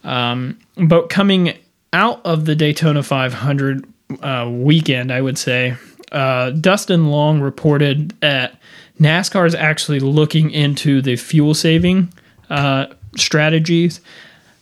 Um, 0.05 0.59
but 0.77 1.09
coming 1.09 1.57
out 1.93 2.25
of 2.25 2.45
the 2.45 2.55
Daytona 2.55 3.03
500 3.03 3.87
uh, 4.23 4.49
weekend, 4.51 5.13
I 5.13 5.21
would 5.21 5.39
say, 5.39 5.77
uh, 6.13 6.51
Dustin 6.51 7.09
Long 7.09 7.41
reported 7.41 8.11
that 8.21 8.59
NASCAR 9.01 9.47
is 9.47 9.55
actually 9.55 10.01
looking 10.01 10.51
into 10.51 11.03
the 11.03 11.17
fuel 11.17 11.55
saving 11.55 12.13
uh, 12.51 12.87
strategies. 13.17 14.01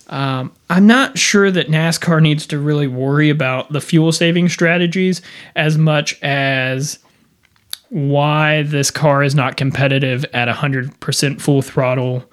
Um, 0.09 0.53
I'm 0.71 0.87
not 0.87 1.19
sure 1.19 1.51
that 1.51 1.69
NASCAR 1.69 2.23
needs 2.23 2.47
to 2.49 2.59
really 2.59 2.87
worry 2.87 3.31
about 3.31 3.73
the 3.73 3.81
fuel 3.81 4.13
saving 4.13 4.49
strategies 4.49 5.23
as 5.57 5.77
much 5.77 6.21
as 6.23 6.99
why 7.91 8.63
this 8.63 8.91
car 8.91 9.23
is 9.23 9.35
not 9.35 9.57
competitive 9.57 10.25
at 10.33 10.49
100% 10.49 11.41
full 11.41 11.63
throttle 11.63 12.25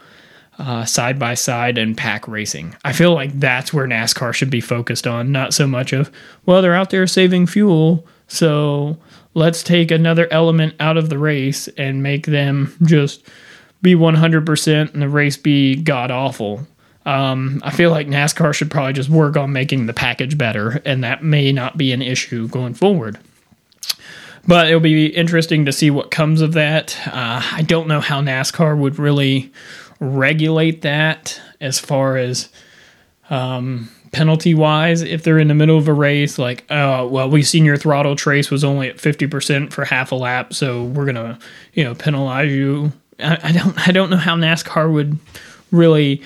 side 0.86 1.20
by 1.20 1.34
side 1.34 1.78
and 1.78 1.98
pack 1.98 2.28
racing. 2.28 2.76
I 2.86 2.94
feel 2.94 3.14
like 3.14 3.40
that's 3.40 3.74
where 3.74 3.88
NASCAR 3.88 4.34
should 4.34 4.50
be 4.50 4.62
focused 4.62 5.08
on, 5.08 5.32
not 5.32 5.54
so 5.54 5.68
much 5.68 5.94
of, 5.94 6.12
well, 6.46 6.62
they're 6.62 6.76
out 6.76 6.90
there 6.90 7.08
saving 7.08 7.48
fuel, 7.48 8.06
so 8.28 8.98
let's 9.34 9.64
take 9.64 9.92
another 9.92 10.28
element 10.32 10.76
out 10.80 10.98
of 10.98 11.10
the 11.10 11.18
race 11.18 11.68
and 11.70 12.04
make 12.04 12.26
them 12.26 12.76
just 12.84 13.28
be 13.82 13.96
100% 13.96 14.94
and 14.94 15.02
the 15.02 15.10
race 15.10 15.38
be 15.38 15.76
god 15.76 16.12
awful. 16.12 16.66
Um, 17.06 17.62
I 17.66 17.72
feel 17.72 17.92
like 17.92 18.08
NASCAR 18.08 18.54
should 18.54 18.72
probably 18.72 18.94
just 18.94 19.10
work 19.10 19.36
on 19.36 19.52
making 19.52 19.88
the 19.88 19.94
package 19.94 20.38
better, 20.38 20.82
and 20.86 21.04
that 21.04 21.24
may 21.24 21.52
not 21.52 21.78
be 21.78 21.92
an 21.92 22.02
issue 22.02 22.48
going 22.48 22.74
forward. 22.74 23.20
But 24.46 24.68
it'll 24.68 24.82
be 24.82 25.08
interesting 25.08 25.66
to 25.66 25.72
see 25.72 25.90
what 25.90 26.12
comes 26.12 26.42
of 26.42 26.54
that. 26.54 27.00
Uh, 27.08 27.42
I 27.52 27.62
don't 27.62 27.88
know 27.88 28.02
how 28.02 28.22
NASCAR 28.22 28.78
would 28.78 29.00
really 29.00 29.52
regulate 30.00 30.82
that 30.82 31.40
as 31.62 31.80
far 31.80 32.18
as 32.18 32.50
um, 33.30 33.90
penalty 34.12 34.54
wise. 34.54 35.02
If 35.02 35.24
they're 35.24 35.40
in 35.40 35.48
the 35.48 35.54
middle 35.54 35.78
of 35.78 35.88
a 35.88 35.94
race, 35.94 36.38
like, 36.38 36.66
oh, 36.70 37.08
well, 37.08 37.30
we've 37.30 37.48
seen 37.48 37.64
your 37.64 37.78
throttle 37.78 38.16
trace 38.16 38.52
was 38.52 38.64
only 38.64 38.90
at 38.90 38.98
50% 38.98 39.72
for 39.72 39.86
half 39.86 40.12
a 40.12 40.16
lap, 40.16 40.54
so 40.54 40.84
we're 40.84 41.06
going 41.06 41.16
to, 41.16 41.40
you 41.74 41.84
know, 41.86 41.96
penalize 41.96 42.52
you. 42.52 42.92
I, 43.20 43.40
I, 43.44 43.52
don't, 43.54 43.88
I 43.88 43.92
don't 43.92 44.10
know 44.10 44.18
how 44.18 44.36
NASCAR 44.36 44.92
would 44.92 45.18
really 45.72 46.22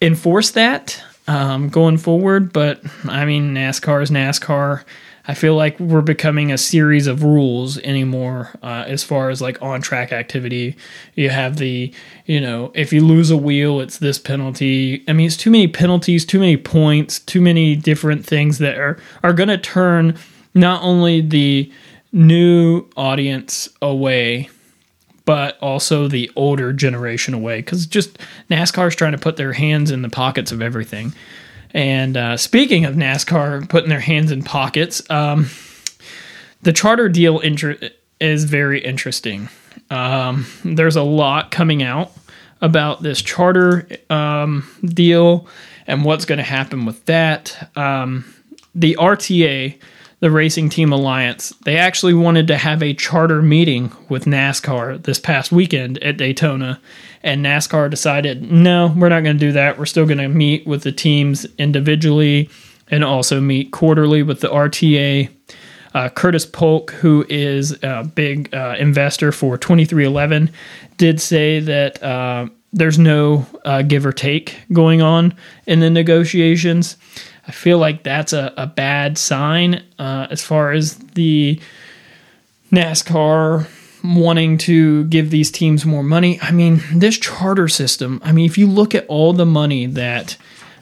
enforce 0.00 0.52
that 0.52 1.02
um, 1.28 1.68
going 1.68 1.98
forward, 1.98 2.52
but 2.52 2.82
I 3.04 3.24
mean, 3.24 3.54
NASCAR 3.54 4.02
is 4.02 4.10
NASCAR. 4.10 4.82
I 5.26 5.34
feel 5.34 5.54
like 5.54 5.78
we're 5.78 6.00
becoming 6.00 6.50
a 6.50 6.58
series 6.58 7.06
of 7.06 7.22
rules 7.22 7.78
anymore 7.78 8.50
uh, 8.62 8.84
as 8.86 9.04
far 9.04 9.30
as 9.30 9.40
like 9.40 9.60
on 9.62 9.80
track 9.80 10.12
activity. 10.12 10.76
You 11.14 11.30
have 11.30 11.58
the, 11.58 11.94
you 12.26 12.40
know, 12.40 12.72
if 12.74 12.92
you 12.92 13.06
lose 13.06 13.30
a 13.30 13.36
wheel, 13.36 13.80
it's 13.80 13.98
this 13.98 14.18
penalty. 14.18 15.04
I 15.06 15.12
mean, 15.12 15.26
it's 15.26 15.36
too 15.36 15.50
many 15.50 15.68
penalties, 15.68 16.24
too 16.24 16.40
many 16.40 16.56
points, 16.56 17.20
too 17.20 17.40
many 17.40 17.76
different 17.76 18.26
things 18.26 18.58
that 18.58 18.78
are, 18.78 18.98
are 19.22 19.32
going 19.32 19.48
to 19.48 19.58
turn 19.58 20.18
not 20.54 20.82
only 20.82 21.20
the 21.20 21.70
new 22.12 22.84
audience 22.96 23.68
away, 23.80 24.50
but 25.24 25.56
also 25.60 26.08
the 26.08 26.30
older 26.34 26.72
generation 26.72 27.32
away 27.32 27.58
because 27.58 27.86
just 27.86 28.18
NASCAR 28.50 28.88
is 28.88 28.96
trying 28.96 29.12
to 29.12 29.18
put 29.18 29.36
their 29.36 29.52
hands 29.52 29.90
in 29.90 30.02
the 30.02 30.08
pockets 30.08 30.50
of 30.50 30.60
everything. 30.60 31.14
And 31.74 32.16
uh, 32.16 32.36
speaking 32.36 32.84
of 32.84 32.94
NASCAR 32.94 33.68
putting 33.68 33.88
their 33.88 34.00
hands 34.00 34.30
in 34.30 34.42
pockets, 34.42 35.08
um, 35.10 35.48
the 36.62 36.72
charter 36.72 37.08
deal 37.08 37.38
inter- 37.40 37.78
is 38.20 38.44
very 38.44 38.80
interesting. 38.80 39.48
Um, 39.90 40.46
there's 40.64 40.96
a 40.96 41.02
lot 41.02 41.50
coming 41.50 41.82
out 41.82 42.12
about 42.60 43.02
this 43.02 43.20
charter 43.20 43.88
um, 44.08 44.68
deal 44.84 45.48
and 45.86 46.04
what's 46.04 46.24
going 46.24 46.38
to 46.38 46.44
happen 46.44 46.84
with 46.84 47.04
that. 47.06 47.70
Um, 47.76 48.32
the 48.74 48.96
RTA, 48.98 49.78
the 50.22 50.30
Racing 50.30 50.68
Team 50.68 50.92
Alliance, 50.92 51.52
they 51.64 51.76
actually 51.76 52.14
wanted 52.14 52.46
to 52.46 52.56
have 52.56 52.80
a 52.80 52.94
charter 52.94 53.42
meeting 53.42 53.90
with 54.08 54.24
NASCAR 54.24 55.02
this 55.02 55.18
past 55.18 55.50
weekend 55.50 55.98
at 55.98 56.16
Daytona 56.16 56.80
and 57.24 57.44
NASCAR 57.44 57.90
decided, 57.90 58.40
no, 58.40 58.94
we're 58.96 59.08
not 59.08 59.24
going 59.24 59.36
to 59.36 59.46
do 59.46 59.50
that. 59.50 59.80
We're 59.80 59.84
still 59.84 60.06
going 60.06 60.18
to 60.18 60.28
meet 60.28 60.64
with 60.64 60.84
the 60.84 60.92
teams 60.92 61.44
individually 61.58 62.48
and 62.88 63.02
also 63.02 63.40
meet 63.40 63.72
quarterly 63.72 64.22
with 64.22 64.42
the 64.42 64.48
RTA. 64.48 65.28
Uh, 65.92 66.08
Curtis 66.08 66.46
Polk, 66.46 66.92
who 66.92 67.26
is 67.28 67.76
a 67.82 68.04
big 68.04 68.54
uh, 68.54 68.76
investor 68.78 69.32
for 69.32 69.58
2311, 69.58 70.50
did 70.98 71.20
say 71.20 71.58
that 71.58 72.00
uh, 72.00 72.46
there's 72.72 72.98
no 72.98 73.44
uh, 73.64 73.82
give 73.82 74.06
or 74.06 74.12
take 74.12 74.56
going 74.72 75.02
on 75.02 75.34
in 75.66 75.80
the 75.80 75.90
negotiations. 75.90 76.96
I 77.46 77.52
feel 77.52 77.78
like 77.78 78.02
that's 78.02 78.32
a, 78.32 78.52
a 78.56 78.66
bad 78.66 79.18
sign 79.18 79.82
uh, 79.98 80.28
as 80.30 80.42
far 80.42 80.72
as 80.72 80.96
the 80.96 81.60
NASCAR 82.70 83.68
wanting 84.04 84.58
to 84.58 85.04
give 85.04 85.30
these 85.30 85.50
teams 85.50 85.84
more 85.84 86.02
money. 86.02 86.40
I 86.40 86.52
mean, 86.52 86.80
this 86.94 87.18
charter 87.18 87.68
system, 87.68 88.20
I 88.24 88.32
mean, 88.32 88.46
if 88.46 88.58
you 88.58 88.66
look 88.66 88.94
at 88.94 89.06
all 89.06 89.32
the 89.32 89.46
money 89.46 89.86
that, 89.86 90.36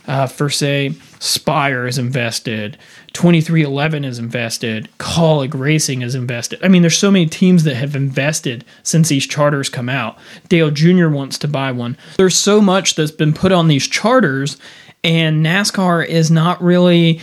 uh, 0.07 0.27
for 0.27 0.49
say, 0.49 0.95
Spire 1.19 1.87
is 1.87 1.99
invested, 1.99 2.79
2311 3.13 4.05
is 4.05 4.19
invested, 4.19 4.89
Kaulig 4.99 5.53
Racing 5.53 6.01
is 6.01 6.15
invested. 6.15 6.59
I 6.63 6.69
mean, 6.69 6.81
there's 6.81 6.97
so 6.97 7.11
many 7.11 7.27
teams 7.27 7.65
that 7.65 7.75
have 7.75 7.95
invested 7.95 8.65
since 8.83 9.11
these 9.11 9.27
charters 9.27 9.69
come 9.69 9.91
out. 9.91 10.17
Dale 10.49 10.71
Jr. 10.71 11.09
wants 11.09 11.37
to 11.39 11.49
buy 11.49 11.73
one. 11.73 11.99
There's 12.17 12.37
so 12.37 12.63
much 12.63 12.95
that's 12.95 13.11
been 13.11 13.35
put 13.35 13.53
on 13.53 13.69
these 13.69 13.87
charters, 13.87 14.57
and 15.03 15.45
NASCAR 15.45 16.07
is 16.07 16.31
not 16.31 16.63
really 16.63 17.21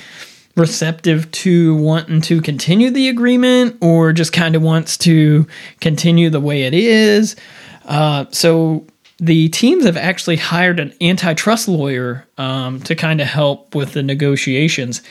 receptive 0.55 1.29
to 1.31 1.75
wanting 1.75 2.19
to 2.19 2.41
continue 2.41 2.89
the 2.89 3.09
agreement 3.09 3.77
or 3.79 4.11
just 4.11 4.33
kind 4.33 4.55
of 4.55 4.61
wants 4.61 4.97
to 4.97 5.47
continue 5.79 6.29
the 6.29 6.39
way 6.39 6.63
it 6.63 6.73
is. 6.73 7.35
Uh, 7.85 8.25
so 8.31 8.85
the 9.19 9.49
teams 9.49 9.85
have 9.85 9.97
actually 9.97 10.35
hired 10.35 10.79
an 10.79 10.93
antitrust 10.99 11.67
lawyer 11.67 12.25
um, 12.37 12.79
to 12.81 12.95
kind 12.95 13.21
of 13.21 13.27
help 13.27 13.75
with 13.75 13.93
the 13.93 14.03
negotiations. 14.03 15.01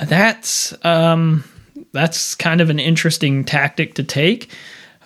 That's 0.00 0.74
um, 0.84 1.44
that's 1.92 2.34
kind 2.34 2.60
of 2.60 2.70
an 2.70 2.78
interesting 2.78 3.44
tactic 3.44 3.94
to 3.94 4.04
take. 4.04 4.50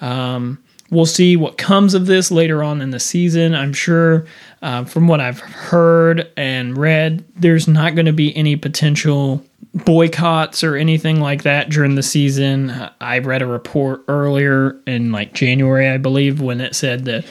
Um, 0.00 0.62
we'll 0.93 1.07
see 1.07 1.37
what 1.37 1.59
comes 1.59 1.95
of 1.95 2.07
this 2.07 2.31
later 2.31 2.63
on 2.63 2.81
in 2.81 2.91
the 2.91 3.01
season. 3.01 3.55
I'm 3.55 3.73
sure, 3.73 4.27
uh, 4.61 4.85
from 4.85 5.09
what 5.09 5.21
I've 5.21 5.41
heard 5.41 6.31
and 6.37 6.77
read, 6.77 7.25
there's 7.35 7.67
not 7.67 7.97
going 7.97 8.07
to 8.07 8.13
be 8.13 8.37
any 8.37 8.55
potential 8.55 9.45
boycotts 9.75 10.63
or 10.63 10.77
anything 10.77 11.21
like 11.21 11.43
that 11.43 11.71
during 11.71 11.95
the 11.95 12.03
season. 12.03 12.71
I 13.01 13.19
read 13.19 13.43
a 13.43 13.47
report 13.47 14.05
earlier 14.07 14.77
in 14.87 15.11
like 15.11 15.33
January, 15.33 15.89
I 15.89 15.97
believe, 15.97 16.41
when 16.41 16.61
it 16.61 16.77
said 16.77 17.07
that 17.07 17.25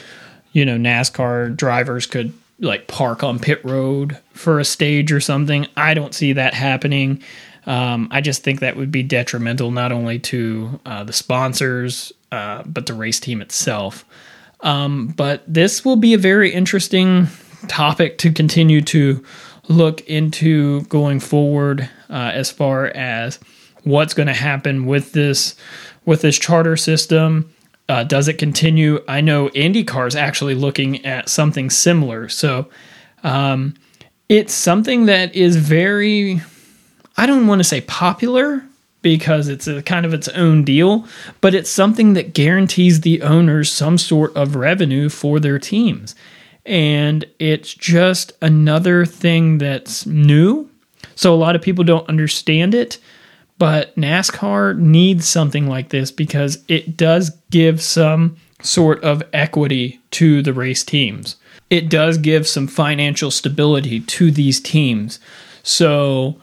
you 0.52 0.66
know, 0.66 0.76
NASCAR 0.76 1.56
drivers 1.56 2.06
could 2.06 2.32
like 2.58 2.86
park 2.86 3.22
on 3.22 3.38
pit 3.38 3.64
road 3.64 4.18
for 4.32 4.60
a 4.60 4.64
stage 4.64 5.12
or 5.12 5.20
something. 5.20 5.66
I 5.76 5.94
don't 5.94 6.14
see 6.14 6.34
that 6.34 6.52
happening. 6.52 7.22
Um, 7.64 8.08
I 8.10 8.20
just 8.20 8.42
think 8.42 8.60
that 8.60 8.76
would 8.76 8.90
be 8.90 9.02
detrimental 9.02 9.70
not 9.70 9.92
only 9.92 10.18
to 10.18 10.80
uh, 10.84 11.04
the 11.04 11.12
sponsors, 11.12 12.12
uh, 12.32 12.64
but 12.66 12.86
the 12.86 12.94
race 12.94 13.20
team 13.20 13.40
itself. 13.40 14.04
Um, 14.60 15.08
but 15.08 15.44
this 15.46 15.84
will 15.84 15.96
be 15.96 16.14
a 16.14 16.18
very 16.18 16.52
interesting 16.52 17.28
topic 17.68 18.18
to 18.18 18.32
continue 18.32 18.80
to 18.80 19.24
look 19.68 20.00
into 20.02 20.82
going 20.82 21.20
forward 21.20 21.88
uh, 22.10 22.30
as 22.34 22.50
far 22.50 22.86
as 22.86 23.38
what's 23.84 24.14
going 24.14 24.26
to 24.26 24.34
happen 24.34 24.86
with 24.86 25.12
this 25.12 25.54
with 26.04 26.22
this 26.22 26.36
charter 26.36 26.76
system 26.76 27.52
uh, 27.88 28.04
does 28.04 28.28
it 28.28 28.38
continue? 28.38 29.02
I 29.08 29.20
know 29.20 29.48
IndyCar 29.50 30.06
is 30.06 30.16
actually 30.16 30.54
looking 30.54 31.04
at 31.04 31.28
something 31.28 31.68
similar. 31.68 32.28
So 32.28 32.68
um, 33.22 33.74
it's 34.28 34.54
something 34.54 35.06
that 35.06 35.34
is 35.34 35.56
very, 35.56 36.40
I 37.16 37.26
don't 37.26 37.46
want 37.46 37.60
to 37.60 37.64
say 37.64 37.82
popular 37.82 38.64
because 39.02 39.48
it's 39.48 39.66
a 39.66 39.82
kind 39.82 40.06
of 40.06 40.14
its 40.14 40.28
own 40.28 40.64
deal, 40.64 41.06
but 41.40 41.54
it's 41.54 41.70
something 41.70 42.14
that 42.14 42.34
guarantees 42.34 43.00
the 43.00 43.22
owners 43.22 43.70
some 43.70 43.98
sort 43.98 44.34
of 44.36 44.56
revenue 44.56 45.08
for 45.08 45.38
their 45.40 45.58
teams. 45.58 46.14
And 46.64 47.24
it's 47.38 47.74
just 47.74 48.32
another 48.40 49.04
thing 49.04 49.58
that's 49.58 50.06
new. 50.06 50.70
So 51.16 51.34
a 51.34 51.36
lot 51.36 51.56
of 51.56 51.62
people 51.62 51.84
don't 51.84 52.08
understand 52.08 52.74
it. 52.74 52.98
But 53.58 53.94
NASCAR 53.94 54.76
needs 54.76 55.28
something 55.28 55.68
like 55.68 55.90
this 55.90 56.10
because 56.10 56.58
it 56.66 56.96
does 56.96 57.30
give 57.50 57.80
some 57.80 58.36
sort 58.60 59.02
of 59.04 59.22
equity 59.32 60.00
to 60.12 60.42
the 60.42 60.52
race 60.52 60.82
teams. 60.82 61.36
It 61.70 61.88
does 61.88 62.18
give 62.18 62.48
some 62.48 62.66
financial 62.66 63.30
stability 63.30 64.00
to 64.00 64.30
these 64.30 64.60
teams. 64.60 65.20
So, 65.62 66.40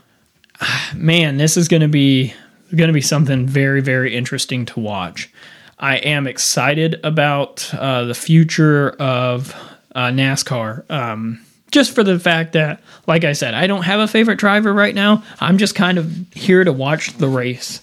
ah, 0.62 0.92
man, 0.96 1.36
this 1.36 1.58
is 1.58 1.68
going 1.68 1.82
to 1.82 1.90
be 1.90 2.34
going 2.76 2.88
to 2.90 2.94
be 2.94 3.02
something 3.02 3.46
very 3.48 3.82
very 3.82 4.16
interesting 4.16 4.66
to 4.68 4.80
watch. 4.80 5.32
I 5.80 5.98
am 5.98 6.28
excited 6.28 7.00
about 7.04 7.74
uh, 7.74 8.04
the 8.04 8.14
future 8.14 8.90
of 9.00 9.56
uh, 9.96 10.08
NASCAR. 10.08 10.90
Um, 10.92 11.46
just 11.72 11.94
for 11.94 12.04
the 12.04 12.20
fact 12.20 12.54
that, 12.54 12.82
like 13.08 13.24
I 13.24 13.34
said, 13.34 13.54
I 13.54 13.68
don't 13.68 13.84
have 13.84 14.00
a 14.00 14.08
favorite 14.08 14.40
driver 14.40 14.74
right 14.74 14.96
now. 14.96 15.24
I'm 15.40 15.58
just 15.58 15.76
kind 15.76 15.98
of 15.98 16.12
here 16.34 16.64
to 16.64 16.74
watch 16.74 17.14
the 17.18 17.28
race. 17.28 17.82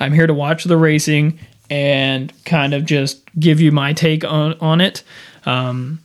I'm 0.00 0.12
here 0.12 0.26
to 0.26 0.34
watch 0.34 0.64
the 0.64 0.76
racing 0.76 1.38
and 1.70 2.32
kind 2.44 2.74
of 2.74 2.84
just 2.84 3.22
give 3.38 3.60
you 3.60 3.72
my 3.72 3.92
take 3.92 4.24
on, 4.24 4.54
on 4.60 4.80
it. 4.80 5.02
Um, 5.46 6.00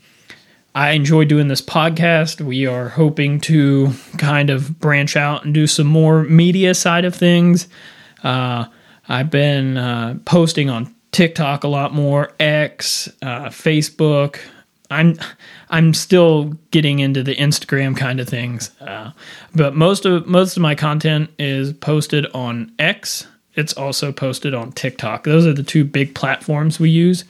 I 0.75 0.91
enjoy 0.91 1.25
doing 1.25 1.47
this 1.47 1.61
podcast. 1.61 2.41
We 2.41 2.65
are 2.65 2.89
hoping 2.89 3.39
to 3.41 3.91
kind 4.17 4.49
of 4.49 4.79
branch 4.79 5.15
out 5.15 5.45
and 5.45 5.53
do 5.53 5.67
some 5.67 5.87
more 5.87 6.23
media 6.23 6.73
side 6.73 7.05
of 7.05 7.15
things. 7.15 7.67
Uh, 8.23 8.65
I've 9.07 9.29
been 9.29 9.77
uh, 9.77 10.17
posting 10.25 10.69
on 10.69 10.93
TikTok 11.11 11.63
a 11.63 11.67
lot 11.67 11.93
more, 11.93 12.31
X, 12.39 13.09
uh, 13.21 13.45
Facebook, 13.45 14.39
I'm 14.93 15.17
I'm 15.69 15.93
still 15.93 16.53
getting 16.71 16.99
into 16.99 17.23
the 17.23 17.35
Instagram 17.35 17.97
kind 17.97 18.19
of 18.19 18.29
things, 18.29 18.69
uh, 18.79 19.11
but 19.55 19.75
most 19.75 20.05
of 20.05 20.27
most 20.27 20.55
of 20.55 20.61
my 20.61 20.75
content 20.75 21.31
is 21.39 21.73
posted 21.73 22.27
on 22.33 22.71
X. 22.79 23.27
It's 23.55 23.73
also 23.73 24.11
posted 24.11 24.53
on 24.53 24.71
TikTok. 24.71 25.25
Those 25.25 25.45
are 25.45 25.53
the 25.53 25.63
two 25.63 25.83
big 25.83 26.15
platforms 26.15 26.79
we 26.79 26.89
use. 26.89 27.23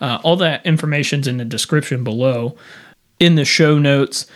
Uh, 0.00 0.18
all 0.22 0.36
that 0.36 0.64
information's 0.64 1.26
in 1.26 1.36
the 1.36 1.44
description 1.44 2.02
below, 2.02 2.56
in 3.20 3.34
the 3.34 3.44
show 3.44 3.78
notes. 3.78 4.26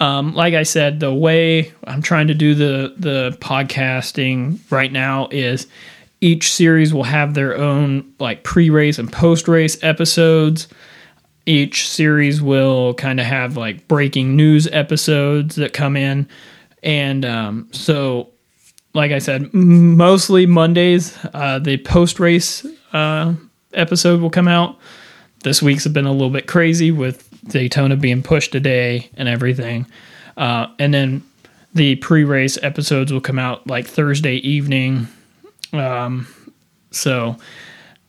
Um, 0.00 0.34
like 0.34 0.54
I 0.54 0.62
said, 0.62 0.98
the 0.98 1.12
way 1.12 1.72
I'm 1.84 2.02
trying 2.02 2.28
to 2.28 2.34
do 2.34 2.54
the 2.54 2.94
the 2.96 3.36
podcasting 3.40 4.58
right 4.70 4.90
now 4.90 5.28
is 5.30 5.66
each 6.20 6.52
series 6.52 6.92
will 6.92 7.04
have 7.04 7.34
their 7.34 7.56
own 7.56 8.12
like 8.18 8.42
pre-race 8.44 8.98
and 8.98 9.10
post-race 9.12 9.82
episodes 9.82 10.68
each 11.46 11.88
series 11.88 12.40
will 12.40 12.94
kind 12.94 13.18
of 13.18 13.26
have 13.26 13.56
like 13.56 13.88
breaking 13.88 14.36
news 14.36 14.68
episodes 14.68 15.56
that 15.56 15.72
come 15.72 15.96
in. 15.96 16.28
And 16.82 17.24
um, 17.24 17.68
so, 17.72 18.28
like 18.94 19.12
I 19.12 19.18
said, 19.18 19.52
mostly 19.52 20.46
Mondays, 20.46 21.18
uh, 21.34 21.58
the 21.58 21.78
post 21.78 22.20
race 22.20 22.66
uh, 22.92 23.34
episode 23.74 24.20
will 24.20 24.30
come 24.30 24.48
out. 24.48 24.78
This 25.42 25.62
week's 25.62 25.86
been 25.88 26.06
a 26.06 26.12
little 26.12 26.30
bit 26.30 26.46
crazy 26.46 26.90
with 26.90 27.26
Daytona 27.48 27.96
being 27.96 28.22
pushed 28.22 28.52
today 28.52 29.10
and 29.16 29.28
everything. 29.28 29.86
Uh, 30.36 30.68
and 30.78 30.92
then 30.92 31.22
the 31.74 31.96
pre 31.96 32.24
race 32.24 32.58
episodes 32.62 33.12
will 33.12 33.20
come 33.20 33.38
out 33.38 33.66
like 33.66 33.86
Thursday 33.86 34.36
evening. 34.36 35.08
Um, 35.72 36.26
so, 36.90 37.36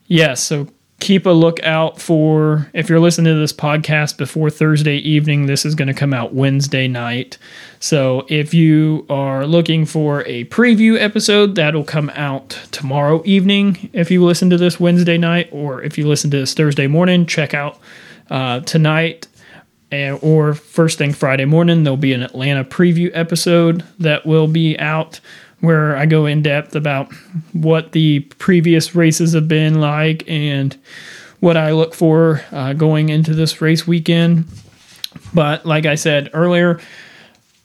yeah, 0.08 0.34
so 0.34 0.67
keep 1.02 1.26
a 1.26 1.32
lookout 1.32 2.00
for 2.00 2.70
if 2.74 2.88
you're 2.88 3.00
listening 3.00 3.34
to 3.34 3.39
this 3.39 3.52
podcast 3.52 4.17
before 4.17 4.50
Thursday 4.50 4.98
evening, 4.98 5.48
this 5.48 5.65
is 5.65 5.76
going 5.76 5.88
to 5.88 5.94
come 5.94 6.13
out 6.13 6.34
Wednesday 6.34 6.88
night. 6.88 7.38
So 7.80 8.26
if 8.30 8.54
you 8.54 9.06
are 9.10 9.46
looking 9.46 9.86
for 9.86 10.22
a 10.28 10.46
preview 10.46 11.00
episode, 11.00 11.56
that'll 11.56 11.84
come 11.84 12.12
out 12.12 12.50
tomorrow 12.72 13.22
evening 13.26 13.89
if 13.94 14.12
you 14.12 14.24
listen 14.24 14.50
to 14.52 14.58
this 14.58 14.80
Wednesday 14.80 15.17
night, 15.17 15.50
or 15.52 15.84
if 15.84 15.98
you 15.98 16.08
listen 16.08 16.30
to 16.32 16.38
this 16.38 16.54
Thursday 16.54 16.88
morning, 16.88 17.26
check 17.26 17.54
out 17.54 17.80
uh, 18.32 18.62
tonight. 18.62 19.28
or 20.22 20.54
first 20.54 20.98
thing 20.98 21.13
Friday 21.13 21.46
morning, 21.46 21.84
there'll 21.84 21.98
be 21.98 22.13
an 22.13 22.24
Atlanta 22.24 22.63
preview 22.63 23.12
episode 23.13 23.84
that 24.00 24.26
will 24.26 24.48
be 24.48 24.80
out 24.80 25.20
where 25.60 25.96
I 25.96 26.06
go 26.08 26.26
in 26.26 26.41
depth 26.41 26.76
about 26.76 27.13
what 27.54 27.91
the 27.91 28.22
previous 28.39 28.96
races 28.96 29.34
have 29.34 29.48
been 29.48 29.80
like 29.80 30.24
and 30.28 30.76
what 31.39 31.58
I 31.58 31.74
look 31.74 31.94
for 31.94 32.41
uh, 32.52 32.74
going 32.74 33.10
into 33.10 33.34
this 33.34 33.62
race 33.62 33.86
weekend. 33.86 34.46
But 35.34 35.65
like 35.65 35.86
I 35.86 35.96
said 35.96 36.30
earlier, 36.34 36.80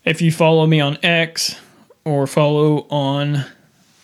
if 0.04 0.20
you 0.20 0.32
follow 0.32 0.66
me 0.66 0.80
on 0.80 0.98
X 1.02 1.58
or 2.04 2.26
follow 2.26 2.86
on 2.90 3.44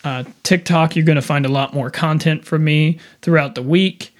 uh, 0.04 0.24
TikTok, 0.42 0.96
you're 0.96 1.04
going 1.04 1.16
to 1.16 1.22
find 1.22 1.44
a 1.44 1.50
lot 1.50 1.74
more 1.74 1.90
content 1.90 2.44
from 2.44 2.64
me 2.64 2.98
throughout 3.20 3.54
the 3.54 3.62
week. 3.62 4.11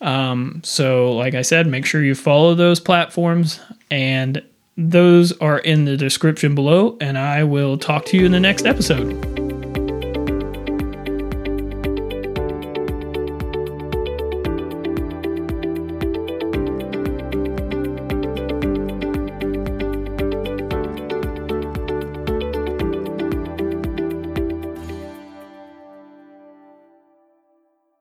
Um, 0.00 0.60
so, 0.64 1.12
like 1.12 1.34
I 1.34 1.42
said, 1.42 1.66
make 1.66 1.86
sure 1.86 2.02
you 2.02 2.14
follow 2.14 2.54
those 2.54 2.80
platforms, 2.80 3.60
and 3.90 4.42
those 4.76 5.32
are 5.38 5.58
in 5.58 5.84
the 5.84 5.96
description 5.96 6.54
below, 6.54 6.96
and 7.00 7.16
I 7.16 7.44
will 7.44 7.78
talk 7.78 8.04
to 8.06 8.16
you 8.16 8.26
in 8.26 8.32
the 8.32 8.40
next 8.40 8.66
episode. 8.66 9.45